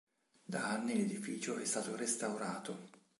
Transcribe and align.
Da 0.43 0.69
anni 0.71 0.95
l'edificio 0.97 1.57
è 1.57 1.65
stato 1.65 1.95
restaurato. 1.95 2.89